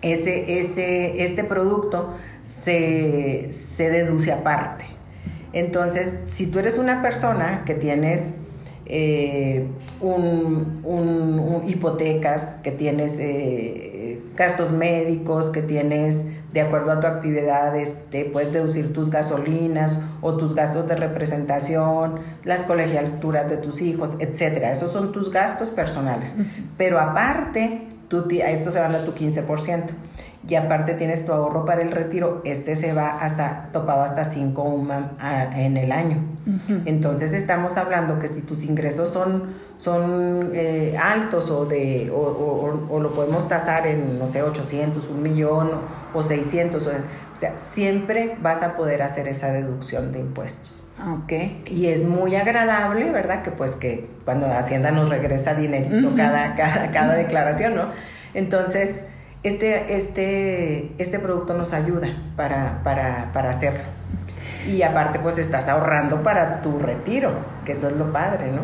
ese, 0.01 0.59
ese, 0.59 1.23
este 1.23 1.43
producto 1.43 2.13
se, 2.43 3.49
se 3.51 3.89
deduce 3.89 4.31
aparte. 4.31 4.85
Entonces, 5.53 6.21
si 6.27 6.47
tú 6.47 6.59
eres 6.59 6.77
una 6.77 7.01
persona 7.01 7.63
que 7.65 7.75
tienes 7.75 8.37
eh, 8.85 9.65
un, 10.01 10.81
un, 10.83 11.63
hipotecas, 11.67 12.57
que 12.63 12.71
tienes 12.71 13.17
eh, 13.19 13.92
gastos 14.35 14.71
médicos, 14.71 15.49
que 15.49 15.61
tienes 15.61 16.27
de 16.53 16.61
acuerdo 16.61 16.91
a 16.91 16.99
tu 16.99 17.07
actividad, 17.07 17.73
te 18.11 18.25
puedes 18.25 18.53
deducir 18.53 18.93
tus 18.93 19.09
gasolinas 19.09 20.01
o 20.21 20.37
tus 20.37 20.53
gastos 20.53 20.87
de 20.87 20.95
representación, 20.95 22.19
las 22.43 22.63
colegiaturas 22.63 23.49
de 23.49 23.57
tus 23.57 23.81
hijos, 23.81 24.11
etcétera. 24.19 24.71
Esos 24.71 24.91
son 24.91 25.11
tus 25.11 25.31
gastos 25.31 25.69
personales. 25.69 26.35
Pero 26.77 26.99
aparte, 26.99 27.87
tú, 28.07 28.27
a 28.43 28.51
esto 28.51 28.71
se 28.71 28.79
va 28.79 28.87
a 28.87 29.05
tu 29.05 29.13
15% 29.13 29.85
y 30.47 30.55
aparte 30.55 30.93
tienes 30.93 31.25
tu 31.25 31.31
ahorro 31.31 31.63
para 31.63 31.81
el 31.81 31.91
retiro, 31.91 32.41
este 32.43 32.75
se 32.75 32.93
va 32.93 33.19
hasta 33.19 33.69
topado 33.71 34.01
hasta 34.01 34.25
5 34.25 34.61
UMAM 34.61 35.11
en 35.55 35.77
el 35.77 35.91
año. 35.91 36.17
Entonces 36.85 37.33
estamos 37.33 37.77
hablando 37.77 38.19
que 38.19 38.27
si 38.27 38.41
tus 38.41 38.65
ingresos 38.65 39.09
son, 39.09 39.53
son 39.77 40.51
eh, 40.53 40.97
altos 41.01 41.49
o, 41.49 41.65
de, 41.65 42.11
o, 42.13 42.99
lo 42.99 43.11
podemos 43.11 43.47
tasar 43.47 43.87
en, 43.87 44.19
no 44.19 44.27
sé, 44.27 44.43
800, 44.43 45.07
un 45.07 45.23
millón 45.23 45.69
o 46.13 46.21
600, 46.21 46.87
o, 46.87 46.91
sea, 47.33 47.57
siempre 47.57 48.35
vas 48.41 48.61
a 48.61 48.75
poder 48.75 49.01
hacer 49.01 49.29
esa 49.29 49.53
deducción 49.53 50.11
de 50.11 50.19
impuestos. 50.19 50.85
Okay. 51.23 51.63
Y 51.65 51.87
es 51.87 52.03
muy 52.03 52.35
agradable, 52.35 53.09
¿verdad? 53.11 53.43
Que 53.43 53.51
pues 53.51 53.75
que 53.75 54.09
cuando 54.25 54.45
Hacienda 54.47 54.91
nos 54.91 55.09
regresa 55.09 55.55
dinerito 55.55 56.09
cada, 56.15 56.55
cada, 56.55 56.91
cada 56.91 57.15
declaración, 57.15 57.75
¿no? 57.75 57.87
Entonces, 58.33 59.05
este, 59.43 59.95
este, 59.95 60.93
este 60.97 61.19
producto 61.19 61.53
nos 61.53 61.73
ayuda 61.73 62.17
para, 62.35 62.81
para, 62.83 63.31
para 63.33 63.49
hacerlo. 63.49 63.83
Y 64.67 64.81
aparte, 64.81 65.19
pues 65.19 65.37
estás 65.37 65.67
ahorrando 65.67 66.23
para 66.23 66.61
tu 66.61 66.79
retiro, 66.79 67.33
que 67.65 67.73
eso 67.73 67.89
es 67.89 67.97
lo 67.97 68.11
padre, 68.13 68.51
¿no? 68.51 68.61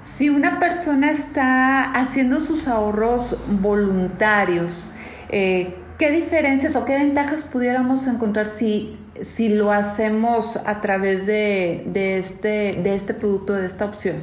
Si 0.00 0.30
una 0.30 0.58
persona 0.58 1.10
está 1.10 1.90
haciendo 1.92 2.40
sus 2.40 2.68
ahorros 2.68 3.38
voluntarios, 3.46 4.90
eh, 5.28 5.76
¿qué 5.98 6.10
diferencias 6.10 6.76
o 6.76 6.84
qué 6.86 6.96
ventajas 6.96 7.42
pudiéramos 7.42 8.06
encontrar 8.06 8.46
si, 8.46 8.98
si 9.20 9.50
lo 9.50 9.70
hacemos 9.70 10.58
a 10.64 10.80
través 10.80 11.26
de, 11.26 11.84
de, 11.86 12.18
este, 12.18 12.80
de 12.82 12.94
este 12.94 13.12
producto, 13.12 13.52
de 13.52 13.66
esta 13.66 13.84
opción? 13.84 14.16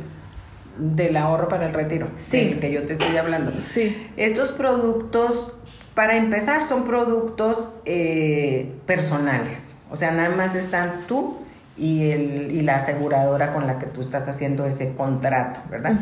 Del 0.78 1.18
ahorro 1.18 1.48
para 1.48 1.68
el 1.68 1.74
retiro, 1.74 2.08
sí. 2.16 2.58
que 2.60 2.72
yo 2.72 2.84
te 2.84 2.94
estoy 2.94 3.16
hablando. 3.18 3.60
Sí. 3.60 4.08
Estos 4.18 4.52
productos, 4.52 5.54
para 5.94 6.18
empezar, 6.18 6.68
son 6.68 6.86
productos 6.86 7.74
eh, 7.86 8.72
personales, 8.86 9.84
o 9.92 9.98
sea, 9.98 10.12
nada 10.12 10.30
más 10.30 10.56
están 10.56 11.06
tú 11.08 11.38
y, 11.78 12.12
el, 12.12 12.52
y 12.52 12.62
la 12.62 12.78
aseguradora 12.78 13.54
con 13.54 13.68
la 13.68 13.80
que 13.80 13.88
tú 13.88 14.02
estás 14.02 14.28
haciendo 14.28 14.66
ese 14.66 14.94
contrato, 14.94 15.62
¿verdad? 15.70 15.94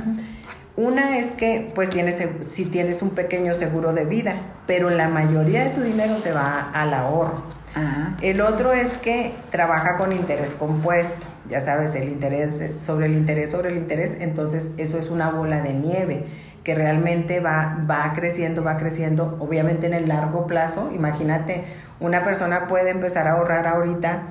Una 0.76 1.18
es 1.18 1.32
que, 1.32 1.72
pues, 1.76 1.90
tienes, 1.90 2.24
si 2.42 2.66
tienes 2.66 3.02
un 3.02 3.10
pequeño 3.10 3.54
seguro 3.54 3.92
de 3.92 4.06
vida, 4.06 4.38
pero 4.66 4.90
la 4.90 5.10
mayoría 5.10 5.66
de 5.66 5.72
tu 5.72 5.82
dinero 5.82 6.16
se 6.16 6.32
va 6.32 6.72
al 6.74 6.94
ahorro. 6.94 7.44
El 8.22 8.42
otro 8.42 8.74
es 8.74 8.98
que 8.98 9.34
trabaja 9.52 9.98
con 9.98 10.12
interés 10.12 10.56
compuesto, 10.56 11.26
ya 11.50 11.62
sabes, 11.62 11.96
el 11.96 12.10
interés 12.10 12.62
sobre 12.80 13.08
el 13.08 13.14
interés 13.14 13.52
sobre 13.52 13.70
el 13.70 13.78
interés, 13.78 14.18
entonces 14.22 14.72
eso 14.78 14.98
es 14.98 15.10
una 15.10 15.30
bola 15.32 15.62
de 15.62 15.74
nieve 15.74 16.26
que 16.64 16.76
realmente 16.76 17.40
va, 17.40 17.84
va 17.90 18.12
creciendo, 18.14 18.64
va 18.64 18.78
creciendo, 18.78 19.38
obviamente 19.40 19.88
en 19.88 19.94
el 19.94 20.08
largo 20.08 20.46
plazo, 20.46 20.92
imagínate, 20.94 21.64
una 22.00 22.24
persona 22.24 22.68
puede 22.68 22.92
empezar 22.92 23.28
a 23.28 23.34
ahorrar 23.34 23.66
ahorita, 23.68 24.24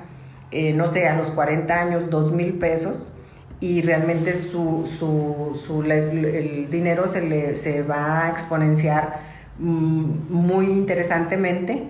eh, 0.51 0.73
no 0.73 0.87
sé, 0.87 1.07
a 1.07 1.15
los 1.15 1.31
40 1.31 1.73
años, 1.73 2.09
dos 2.09 2.31
mil 2.31 2.53
pesos, 2.53 3.19
y 3.59 3.81
realmente 3.81 4.33
su, 4.33 4.85
su, 4.85 5.59
su 5.59 5.83
el 5.83 6.69
dinero 6.69 7.07
se, 7.07 7.21
le, 7.27 7.57
se 7.57 7.83
va 7.83 8.25
a 8.25 8.29
exponenciar 8.29 9.19
mm, 9.59 10.31
muy 10.31 10.67
interesantemente 10.67 11.83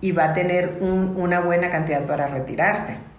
y 0.00 0.12
va 0.12 0.30
a 0.30 0.34
tener 0.34 0.78
una 0.80 1.40
buena 1.40 1.70
cantidad 1.70 2.06
para 2.06 2.26
retirarse. 2.26 3.09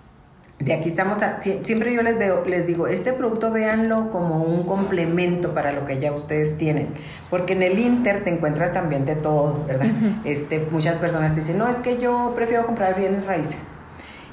De 0.64 0.74
aquí 0.74 0.90
estamos, 0.90 1.18
siempre 1.64 1.94
yo 1.94 2.04
les 2.04 2.18
veo, 2.18 2.46
les 2.46 2.68
digo, 2.68 2.88
este 2.88 3.14
producto 3.14 3.52
véanlo 3.52 4.12
como 4.12 4.44
un 4.44 4.64
complemento 4.64 5.54
para 5.54 5.72
lo 5.72 5.86
que 5.86 6.00
ya 6.00 6.12
ustedes 6.12 6.58
tienen, 6.58 6.90
porque 7.30 7.54
en 7.54 7.64
el 7.64 7.80
Inter 7.80 8.24
te 8.24 8.30
encuentras 8.30 8.72
también 8.72 9.06
de 9.06 9.16
todo, 9.16 9.66
¿verdad? 9.66 9.88
este, 10.24 10.66
muchas 10.72 10.98
personas 10.98 11.34
te 11.34 11.40
dicen, 11.40 11.58
no, 11.58 11.68
es 11.68 11.78
que 11.78 12.00
yo 12.00 12.34
prefiero 12.36 12.66
comprar 12.66 12.96
bienes 12.96 13.26
raíces, 13.26 13.80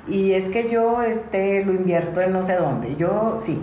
y 0.07 0.33
es 0.33 0.49
que 0.49 0.71
yo 0.71 1.03
este, 1.03 1.65
lo 1.65 1.73
invierto 1.73 2.21
en 2.21 2.33
no 2.33 2.43
sé 2.43 2.57
dónde, 2.57 2.97
yo 2.97 3.39
sí, 3.39 3.61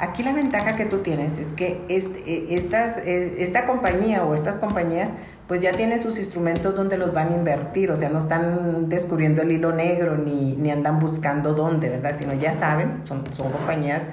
Aquí 0.00 0.22
la 0.22 0.32
ventaja 0.32 0.76
que 0.76 0.84
tú 0.84 0.98
tienes 0.98 1.38
es 1.38 1.52
que 1.52 1.80
este, 1.88 2.54
estas, 2.54 2.98
esta 2.98 3.66
compañía 3.66 4.24
o 4.24 4.32
estas 4.32 4.60
compañías 4.60 5.10
pues 5.48 5.62
ya 5.62 5.72
tienen 5.72 5.98
sus 5.98 6.18
instrumentos 6.18 6.76
donde 6.76 6.98
los 6.98 7.14
van 7.14 7.32
a 7.32 7.36
invertir, 7.36 7.90
o 7.90 7.96
sea, 7.96 8.10
no 8.10 8.18
están 8.18 8.90
descubriendo 8.90 9.40
el 9.40 9.50
hilo 9.50 9.72
negro 9.72 10.18
ni, 10.18 10.54
ni 10.56 10.70
andan 10.70 11.00
buscando 11.00 11.54
dónde, 11.54 11.88
¿verdad? 11.88 12.14
Sino 12.16 12.34
ya 12.34 12.52
saben, 12.52 13.00
son, 13.04 13.24
son 13.32 13.50
compañías 13.50 14.10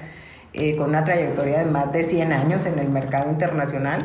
eh, 0.54 0.74
con 0.76 0.88
una 0.88 1.04
trayectoria 1.04 1.58
de 1.58 1.66
más 1.66 1.92
de 1.92 2.02
100 2.02 2.32
años 2.32 2.64
en 2.64 2.78
el 2.78 2.88
mercado 2.88 3.30
internacional, 3.30 3.98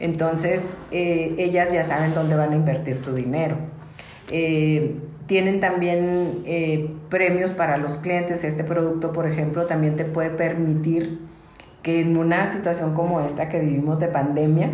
entonces 0.00 0.72
eh, 0.90 1.34
ellas 1.36 1.70
ya 1.70 1.84
saben 1.84 2.14
dónde 2.14 2.36
van 2.36 2.52
a 2.52 2.56
invertir 2.56 3.02
tu 3.02 3.14
dinero. 3.14 3.56
Eh, 4.30 4.96
tienen 5.26 5.60
también 5.60 6.42
premios 7.08 7.52
para 7.52 7.76
los 7.76 7.98
clientes, 7.98 8.44
este 8.44 8.64
producto, 8.64 9.12
por 9.12 9.26
ejemplo, 9.26 9.66
también 9.66 9.96
te 9.96 10.04
puede 10.04 10.30
permitir 10.30 11.20
que 11.82 12.00
en 12.00 12.16
una 12.16 12.46
situación 12.46 12.94
como 12.94 13.20
esta 13.20 13.48
que 13.48 13.60
vivimos 13.60 14.00
de 14.00 14.08
pandemia, 14.08 14.70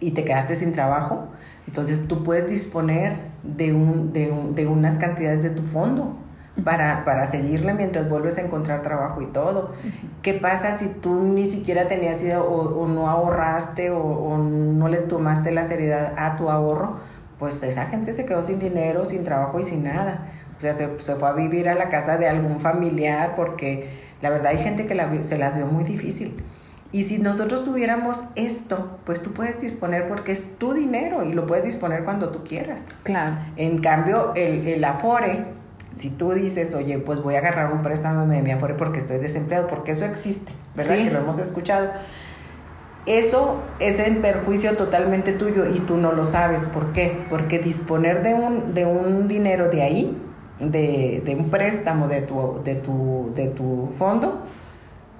y 0.00 0.12
te 0.12 0.24
quedaste 0.24 0.54
sin 0.54 0.72
trabajo, 0.72 1.28
entonces 1.66 2.08
tú 2.08 2.22
puedes 2.22 2.48
disponer 2.48 3.16
de, 3.42 3.72
un, 3.72 4.12
de, 4.12 4.30
un, 4.30 4.54
de 4.54 4.66
unas 4.66 4.98
cantidades 4.98 5.42
de 5.42 5.50
tu 5.50 5.62
fondo 5.62 6.16
para, 6.64 7.04
para, 7.04 7.26
seguirle 7.26 7.74
mientras 7.74 8.08
vuelves 8.08 8.38
a 8.38 8.42
encontrar 8.42 8.82
trabajo 8.82 9.22
y 9.22 9.26
todo. 9.26 9.72
¿Qué 10.22 10.34
pasa 10.34 10.76
si 10.76 10.88
tú 10.88 11.14
ni 11.22 11.46
siquiera 11.46 11.86
tenías 11.86 12.22
idea 12.22 12.42
o, 12.42 12.86
no 12.88 13.08
ahorraste 13.08 13.90
o, 13.90 14.00
o, 14.02 14.38
no 14.38 14.88
le 14.88 14.98
tomaste 14.98 15.50
la 15.50 15.68
seriedad 15.68 16.14
a 16.16 16.36
tu 16.36 16.50
ahorro? 16.50 16.96
Pues 17.38 17.62
esa 17.62 17.86
gente 17.86 18.12
se 18.12 18.24
quedó 18.24 18.42
sin 18.42 18.58
dinero, 18.58 19.04
sin 19.04 19.24
trabajo 19.24 19.60
y 19.60 19.62
sin 19.62 19.84
nada. 19.84 20.26
O 20.56 20.60
sea, 20.60 20.72
se, 20.72 20.98
se 20.98 21.14
fue 21.14 21.28
a 21.28 21.32
vivir 21.32 21.68
a 21.68 21.74
la 21.74 21.88
casa 21.88 22.18
de 22.18 22.28
algún 22.28 22.58
familiar 22.58 23.34
porque 23.36 24.08
la 24.20 24.30
verdad 24.30 24.48
hay 24.48 24.58
gente 24.58 24.86
que 24.86 24.94
la, 24.94 25.08
se 25.22 25.38
las 25.38 25.54
vio 25.54 25.66
muy 25.66 25.84
difícil. 25.84 26.42
Y 26.90 27.02
si 27.02 27.18
nosotros 27.18 27.64
tuviéramos 27.64 28.24
esto, 28.34 28.98
pues 29.04 29.22
tú 29.22 29.32
puedes 29.32 29.60
disponer 29.60 30.08
porque 30.08 30.32
es 30.32 30.56
tu 30.56 30.72
dinero 30.72 31.22
y 31.22 31.34
lo 31.34 31.46
puedes 31.46 31.64
disponer 31.64 32.02
cuando 32.04 32.30
tú 32.30 32.44
quieras. 32.44 32.86
Claro. 33.02 33.36
En 33.56 33.78
cambio, 33.80 34.32
el, 34.34 34.66
el 34.66 34.82
Afore, 34.84 35.44
si 35.98 36.08
tú 36.08 36.32
dices, 36.32 36.74
oye, 36.74 36.98
pues 36.98 37.22
voy 37.22 37.34
a 37.34 37.38
agarrar 37.38 37.72
un 37.72 37.82
préstamo 37.82 38.26
de 38.26 38.40
mi 38.40 38.52
Afore 38.52 38.74
porque 38.74 39.00
estoy 39.00 39.18
desempleado, 39.18 39.66
porque 39.66 39.92
eso 39.92 40.06
existe, 40.06 40.52
¿verdad? 40.74 40.94
Que 40.94 41.10
lo 41.10 41.18
hemos 41.18 41.38
escuchado. 41.38 41.90
Eso 43.04 43.62
es 43.80 43.98
en 43.98 44.22
perjuicio 44.22 44.76
totalmente 44.76 45.32
tuyo 45.32 45.66
y 45.66 45.80
tú 45.80 45.96
no 45.96 46.12
lo 46.12 46.24
sabes. 46.24 46.62
¿Por 46.62 46.92
qué? 46.92 47.24
Porque 47.28 47.58
disponer 47.58 48.22
de 48.22 48.34
un, 48.34 48.74
de 48.74 48.86
un 48.86 49.28
dinero 49.28 49.68
de 49.68 49.82
ahí, 49.82 50.22
de, 50.58 51.22
de 51.24 51.34
un 51.34 51.50
préstamo 51.50 52.08
de 52.08 52.22
tu, 52.22 52.60
de, 52.64 52.74
tu, 52.76 53.32
de 53.34 53.48
tu 53.48 53.90
fondo, 53.98 54.42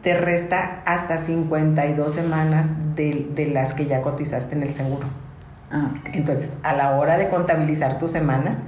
te 0.02 0.14
resta 0.14 0.83
hasta 0.87 1.17
52 1.17 2.12
semanas 2.12 2.95
de, 2.95 3.50
las 3.52 3.75
que 3.75 3.87
ya 3.87 4.02
cotizaste 4.02 4.55
en 4.55 4.62
el 4.62 4.75
seguro. 4.75 5.09
Ah, 5.71 5.90
Entonces, 6.12 6.59
a 6.62 6.73
la 6.73 6.97
hora 6.97 7.19
de 7.19 7.28
contabilizar 7.28 7.99
tus 7.99 8.11
semanas, 8.11 8.59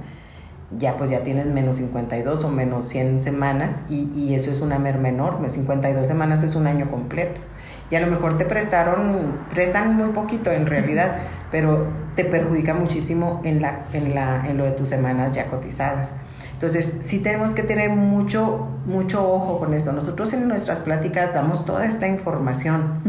ya 0.77 0.95
pues 0.97 1.09
ya 1.09 1.21
tienes 1.23 1.47
menos 1.47 1.77
52 1.77 2.43
o 2.43 2.49
menos 2.49 2.85
100 2.85 3.19
semanas 3.19 3.83
y, 3.89 4.09
y, 4.15 4.35
eso 4.35 4.51
es 4.51 4.61
una 4.61 4.79
merma 4.79 5.09
enorme. 5.09 5.49
52 5.49 6.05
semanas 6.05 6.43
es 6.43 6.55
un 6.55 6.67
año 6.67 6.89
completo. 6.89 7.41
Y 7.89 7.95
a 7.95 7.99
lo 7.99 8.07
mejor 8.07 8.37
te 8.37 8.45
prestaron, 8.45 9.39
prestan 9.49 9.95
muy 9.95 10.09
poquito 10.11 10.51
en 10.51 10.65
realidad, 10.65 11.17
pero 11.51 11.87
te 12.15 12.23
perjudica 12.23 12.73
muchísimo 12.73 13.41
en, 13.43 13.61
la, 13.61 13.85
en, 13.91 14.15
la, 14.15 14.47
en 14.47 14.57
lo 14.57 14.63
de 14.63 14.71
tus 14.71 14.87
semanas 14.89 15.33
ya 15.33 15.47
cotizadas. 15.47 16.13
Entonces, 16.61 16.97
sí 17.01 17.17
tenemos 17.17 17.55
que 17.55 17.63
tener 17.63 17.89
mucho, 17.89 18.67
mucho 18.85 19.27
ojo 19.27 19.57
con 19.57 19.73
eso. 19.73 19.93
Nosotros 19.93 20.31
en 20.33 20.47
nuestras 20.47 20.79
pláticas 20.79 21.33
damos 21.33 21.65
toda 21.65 21.87
esta 21.87 22.07
información. 22.07 23.01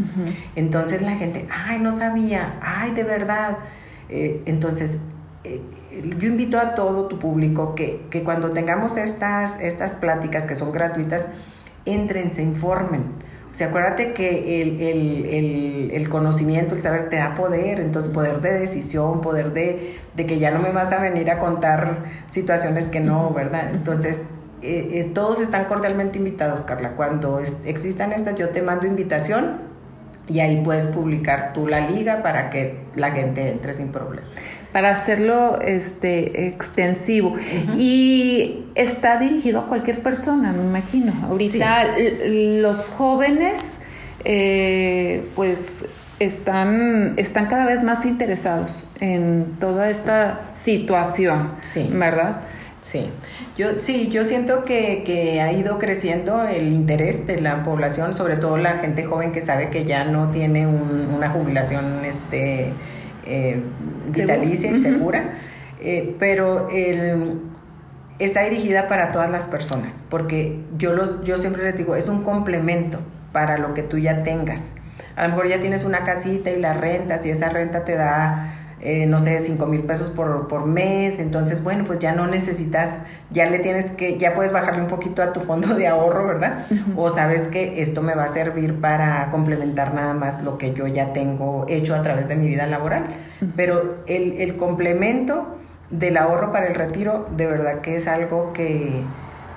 Entonces 0.56 1.02
la 1.02 1.16
gente, 1.16 1.46
ay, 1.50 1.78
no 1.78 1.92
sabía, 1.92 2.58
ay, 2.62 2.92
de 2.92 3.04
verdad. 3.04 3.58
Eh, 4.08 4.40
entonces, 4.46 5.00
eh, 5.44 5.60
yo 6.18 6.28
invito 6.28 6.58
a 6.58 6.74
todo 6.74 7.08
tu 7.08 7.18
público 7.18 7.74
que, 7.74 8.06
que, 8.08 8.24
cuando 8.24 8.52
tengamos 8.52 8.96
estas, 8.96 9.60
estas 9.60 9.96
pláticas 9.96 10.46
que 10.46 10.54
son 10.54 10.72
gratuitas, 10.72 11.28
entren, 11.84 12.30
se 12.30 12.42
informen 12.42 13.02
o 13.52 13.54
sea, 13.54 13.68
acuérdate 13.68 14.14
que 14.14 14.62
el, 14.62 14.80
el, 14.80 15.26
el, 15.26 15.90
el, 15.92 16.08
conocimiento, 16.08 16.74
el 16.74 16.80
saber 16.80 17.10
te 17.10 17.16
da 17.16 17.34
poder, 17.34 17.80
entonces 17.80 18.10
poder 18.10 18.40
de 18.40 18.54
decisión, 18.54 19.20
poder 19.20 19.52
de, 19.52 19.98
de, 20.16 20.26
que 20.26 20.38
ya 20.38 20.50
no 20.50 20.58
me 20.58 20.72
vas 20.72 20.90
a 20.90 20.98
venir 20.98 21.30
a 21.30 21.38
contar 21.38 21.98
situaciones 22.30 22.88
que 22.88 23.00
no, 23.00 23.30
¿verdad? 23.34 23.68
Entonces, 23.70 24.24
eh, 24.62 24.88
eh, 24.92 25.10
todos 25.12 25.38
están 25.42 25.66
cordialmente 25.66 26.16
invitados, 26.16 26.62
Carla. 26.62 26.92
Cuando 26.92 27.40
existan 27.66 28.12
estas, 28.12 28.36
yo 28.36 28.48
te 28.48 28.62
mando 28.62 28.86
invitación 28.86 29.58
y 30.28 30.40
ahí 30.40 30.62
puedes 30.64 30.86
publicar 30.86 31.52
tú 31.52 31.66
la 31.66 31.80
liga 31.80 32.22
para 32.22 32.48
que 32.48 32.78
la 32.94 33.10
gente 33.10 33.50
entre 33.50 33.74
sin 33.74 33.92
problema 33.92 34.26
para 34.72 34.90
hacerlo 34.90 35.60
este, 35.60 36.46
extensivo. 36.46 37.34
Y 37.76 38.64
está 38.74 39.18
dirigido 39.18 39.60
a 39.60 39.66
cualquier 39.68 40.02
persona, 40.02 40.52
me 40.52 40.62
imagino. 40.62 41.12
Ahorita 41.28 41.88
los 42.26 42.88
jóvenes, 42.88 43.78
eh, 44.24 45.28
pues 45.34 45.90
están, 46.18 47.14
están 47.16 47.46
cada 47.46 47.66
vez 47.66 47.82
más 47.82 48.06
interesados 48.06 48.88
en 49.00 49.56
toda 49.58 49.90
esta 49.90 50.48
situación, 50.50 51.52
sí. 51.60 51.88
¿verdad? 51.92 52.40
Sí, 52.80 53.10
yo 53.56 53.78
sí, 53.78 54.08
yo 54.08 54.24
siento 54.24 54.64
que, 54.64 55.04
que, 55.06 55.40
ha 55.40 55.52
ido 55.52 55.78
creciendo 55.78 56.42
el 56.42 56.72
interés 56.72 57.28
de 57.28 57.40
la 57.40 57.62
población, 57.62 58.12
sobre 58.12 58.36
todo 58.36 58.56
la 58.56 58.78
gente 58.78 59.04
joven 59.04 59.30
que 59.30 59.40
sabe 59.40 59.70
que 59.70 59.84
ya 59.84 60.02
no 60.02 60.30
tiene 60.32 60.66
una 60.66 61.30
jubilación 61.30 62.04
este, 62.04 62.72
eh, 63.26 63.62
vitalicia 64.14 64.70
y 64.70 64.78
segura, 64.78 65.34
eh, 65.80 66.16
pero 66.18 66.68
el, 66.70 67.40
está 68.18 68.42
dirigida 68.42 68.88
para 68.88 69.12
todas 69.12 69.30
las 69.30 69.44
personas, 69.44 70.04
porque 70.08 70.60
yo, 70.76 70.92
los, 70.92 71.22
yo 71.24 71.38
siempre 71.38 71.64
les 71.64 71.76
digo, 71.76 71.96
es 71.96 72.08
un 72.08 72.22
complemento 72.22 72.98
para 73.32 73.58
lo 73.58 73.74
que 73.74 73.82
tú 73.82 73.98
ya 73.98 74.22
tengas. 74.22 74.74
A 75.16 75.24
lo 75.24 75.30
mejor 75.30 75.48
ya 75.48 75.60
tienes 75.60 75.84
una 75.84 76.04
casita 76.04 76.50
y 76.50 76.60
la 76.60 76.72
renta, 76.72 77.18
si 77.18 77.30
esa 77.30 77.48
renta 77.48 77.84
te 77.84 77.94
da 77.94 78.61
eh, 78.84 79.06
no 79.06 79.20
sé, 79.20 79.38
5 79.38 79.64
mil 79.66 79.82
pesos 79.82 80.10
por, 80.10 80.48
por, 80.48 80.66
mes, 80.66 81.20
entonces, 81.20 81.62
bueno, 81.62 81.84
pues 81.84 82.00
ya 82.00 82.12
no 82.14 82.26
necesitas, 82.26 82.98
ya 83.30 83.48
le 83.48 83.60
tienes 83.60 83.92
que, 83.92 84.18
ya 84.18 84.34
puedes 84.34 84.52
bajarle 84.52 84.82
un 84.82 84.88
poquito 84.88 85.22
a 85.22 85.32
tu 85.32 85.38
fondo 85.40 85.74
de 85.76 85.86
ahorro, 85.86 86.26
¿verdad? 86.26 86.66
O 86.96 87.08
sabes 87.08 87.46
que 87.46 87.80
esto 87.80 88.02
me 88.02 88.16
va 88.16 88.24
a 88.24 88.28
servir 88.28 88.80
para 88.80 89.30
complementar 89.30 89.94
nada 89.94 90.14
más 90.14 90.42
lo 90.42 90.58
que 90.58 90.74
yo 90.74 90.88
ya 90.88 91.12
tengo 91.12 91.64
hecho 91.68 91.94
a 91.94 92.02
través 92.02 92.26
de 92.26 92.34
mi 92.34 92.48
vida 92.48 92.66
laboral. 92.66 93.04
Pero 93.54 93.98
el, 94.06 94.40
el 94.40 94.56
complemento 94.56 95.58
del 95.90 96.16
ahorro 96.16 96.50
para 96.50 96.66
el 96.66 96.74
retiro, 96.74 97.26
de 97.36 97.46
verdad 97.46 97.82
que 97.82 97.94
es 97.94 98.08
algo 98.08 98.52
que, 98.52 99.02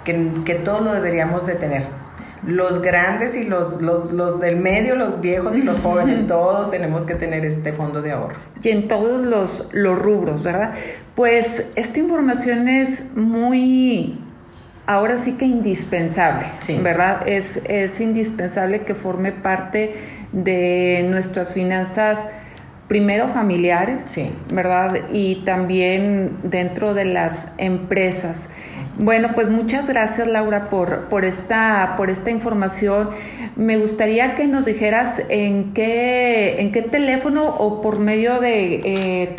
que, 0.03 0.29
que 0.45 0.53
todos 0.53 0.81
lo 0.81 0.93
deberíamos 0.93 1.47
de 1.47 1.55
tener 1.55 2.04
los 2.45 2.81
grandes 2.81 3.35
y 3.35 3.43
los, 3.43 3.81
los, 3.81 4.11
los, 4.11 4.39
del 4.39 4.57
medio, 4.57 4.95
los 4.95 5.21
viejos 5.21 5.57
y 5.57 5.61
los 5.61 5.79
jóvenes, 5.79 6.27
todos 6.27 6.71
tenemos 6.71 7.03
que 7.03 7.15
tener 7.15 7.45
este 7.45 7.73
fondo 7.73 8.01
de 8.01 8.11
ahorro. 8.11 8.35
Y 8.61 8.69
en 8.69 8.87
todos 8.87 9.25
los, 9.25 9.69
los 9.71 9.99
rubros, 9.99 10.43
¿verdad? 10.43 10.73
Pues 11.15 11.67
esta 11.75 11.99
información 11.99 12.67
es 12.67 13.15
muy, 13.15 14.19
ahora 14.85 15.17
sí 15.17 15.33
que 15.33 15.45
indispensable, 15.45 16.45
¿verdad? 16.81 17.27
Es, 17.27 17.61
es 17.65 17.99
indispensable 17.99 18.81
que 18.81 18.95
forme 18.95 19.31
parte 19.31 19.95
de 20.31 21.05
nuestras 21.09 21.53
finanzas 21.53 22.27
primero 22.87 23.27
familiares, 23.27 24.03
sí. 24.07 24.29
¿verdad? 24.53 25.07
Y 25.11 25.43
también 25.45 26.37
dentro 26.43 26.93
de 26.93 27.05
las 27.05 27.49
empresas. 27.57 28.49
Bueno, 28.97 29.31
pues 29.35 29.49
muchas 29.49 29.87
gracias 29.87 30.25
Laura 30.25 30.69
por, 30.69 31.09
por, 31.09 31.25
esta, 31.25 31.95
por 31.97 32.09
esta 32.09 32.31
información. 32.31 33.09
Me 33.57 33.77
gustaría 33.77 34.35
que 34.35 34.47
nos 34.47 34.65
dijeras 34.65 35.21
en 35.27 35.73
qué, 35.73 36.61
en 36.61 36.71
qué 36.71 36.81
teléfono 36.81 37.55
o 37.57 37.81
por 37.81 37.99
medio 37.99 38.39
de, 38.39 38.81
eh, 38.85 39.35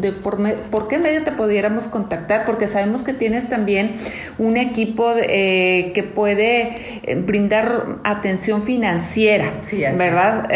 de, 0.00 0.12
por, 0.12 0.88
qué 0.88 0.98
medio 0.98 1.22
te 1.24 1.32
pudiéramos 1.32 1.88
contactar, 1.88 2.44
porque 2.44 2.68
sabemos 2.68 3.02
que 3.02 3.14
tienes 3.14 3.48
también 3.48 3.92
un 4.38 4.56
equipo 4.58 5.12
eh, 5.16 5.92
que 5.94 6.02
puede 6.02 7.00
eh, 7.02 7.14
brindar 7.14 8.00
atención 8.04 8.62
financiera, 8.62 9.60
sí, 9.62 9.78
¿verdad? 9.96 10.48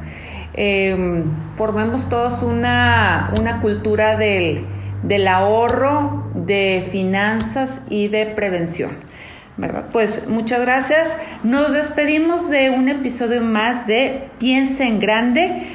Eh, 0.54 1.24
formemos 1.56 2.08
todos 2.08 2.42
una, 2.42 3.32
una 3.38 3.60
cultura 3.60 4.16
del, 4.16 4.66
del 5.02 5.28
ahorro, 5.28 6.30
de 6.34 6.86
finanzas 6.90 7.82
y 7.88 8.08
de 8.08 8.26
prevención. 8.26 9.08
¿verdad? 9.58 9.86
Pues 9.92 10.26
muchas 10.28 10.60
gracias. 10.60 11.16
Nos 11.42 11.72
despedimos 11.72 12.48
de 12.48 12.70
un 12.70 12.88
episodio 12.88 13.42
más 13.42 13.86
de 13.86 14.28
Piensa 14.38 14.84
en 14.84 15.00
Grande. 15.00 15.66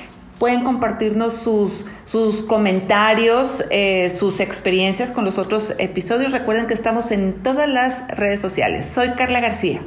Pueden 0.44 0.66
compartirnos 0.66 1.36
sus, 1.36 1.86
sus 2.04 2.42
comentarios, 2.42 3.64
eh, 3.70 4.10
sus 4.10 4.42
experiencias 4.42 5.10
con 5.10 5.24
los 5.24 5.38
otros 5.38 5.74
episodios. 5.78 6.34
Recuerden 6.34 6.68
que 6.68 6.74
estamos 6.74 7.12
en 7.12 7.42
todas 7.42 7.70
las 7.70 8.06
redes 8.10 8.42
sociales. 8.42 8.86
Soy 8.86 9.12
Carla 9.12 9.40
García. 9.40 9.82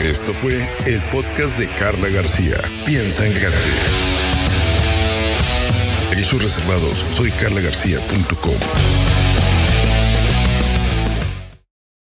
Esto 0.00 0.32
fue 0.32 0.68
el 0.86 1.00
podcast 1.12 1.60
de 1.60 1.68
Carla 1.68 2.08
García. 2.08 2.56
Piensa 2.84 3.24
en 3.24 3.34
grande. 3.34 4.24
Sus 6.24 6.42
reservados. 6.42 7.04
Soy 7.10 7.30
carlagarcía.com. 7.32 9.13